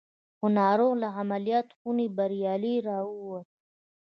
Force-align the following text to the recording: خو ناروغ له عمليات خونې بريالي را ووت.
خو 0.37 0.45
ناروغ 0.57 0.93
له 1.01 1.07
عمليات 1.19 1.67
خونې 1.77 2.07
بريالي 2.17 2.75
را 2.87 2.99
ووت. 3.09 3.47